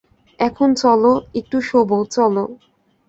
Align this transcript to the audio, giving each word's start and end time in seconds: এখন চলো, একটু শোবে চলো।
এখন 0.39 0.69
চলো, 0.73 1.11
একটু 1.39 1.57
শোবে 1.61 1.97
চলো। 2.15 2.43